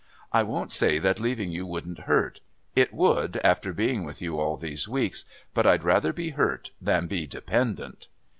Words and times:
I 0.31 0.41
won't 0.41 0.71
say 0.71 0.97
that 0.97 1.19
leaving 1.19 1.51
you 1.51 1.67
wouldn't 1.67 1.99
hurt. 2.09 2.41
It 2.75 2.91
would, 2.91 3.37
after 3.43 3.71
being 3.71 4.03
with 4.03 4.19
you 4.19 4.39
all 4.39 4.57
these 4.57 4.87
weeks; 4.89 5.25
but 5.53 5.67
I'd 5.67 5.83
rather 5.83 6.11
be 6.11 6.31
hurt 6.31 6.71
than 6.81 7.05
be 7.05 7.27
dependent." 7.27 8.07